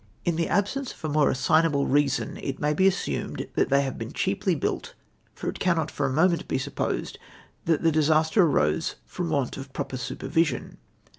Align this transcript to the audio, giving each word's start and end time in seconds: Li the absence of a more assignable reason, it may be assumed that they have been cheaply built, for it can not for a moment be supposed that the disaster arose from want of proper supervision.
Li 0.25 0.31
the 0.31 0.47
absence 0.49 0.91
of 0.95 1.05
a 1.05 1.09
more 1.13 1.29
assignable 1.29 1.85
reason, 1.85 2.35
it 2.37 2.59
may 2.59 2.73
be 2.73 2.87
assumed 2.87 3.47
that 3.53 3.69
they 3.69 3.83
have 3.83 3.99
been 3.99 4.11
cheaply 4.11 4.55
built, 4.55 4.95
for 5.35 5.47
it 5.47 5.59
can 5.59 5.75
not 5.75 5.91
for 5.91 6.07
a 6.07 6.11
moment 6.11 6.47
be 6.47 6.57
supposed 6.57 7.19
that 7.65 7.83
the 7.83 7.91
disaster 7.91 8.41
arose 8.43 8.95
from 9.05 9.29
want 9.29 9.57
of 9.57 9.71
proper 9.73 9.97
supervision. 9.97 10.79